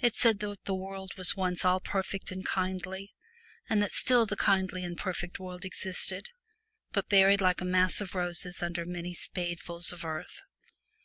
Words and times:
It 0.00 0.16
said 0.16 0.40
that 0.40 0.64
the 0.64 0.74
world 0.74 1.12
was 1.16 1.36
once 1.36 1.64
all 1.64 1.78
perfect 1.78 2.32
and 2.32 2.44
kindly, 2.44 3.14
and 3.70 3.80
that 3.80 3.92
still 3.92 4.26
the 4.26 4.34
kindly 4.34 4.82
and 4.84 4.98
perfect 4.98 5.38
world 5.38 5.64
existed, 5.64 6.30
but 6.90 7.08
buried 7.08 7.40
like 7.40 7.60
a 7.60 7.64
mass 7.64 8.00
of 8.00 8.16
roses 8.16 8.60
under 8.60 8.84
many 8.84 9.14
spadefuls 9.14 9.92
of 9.92 10.04
earth. 10.04 10.40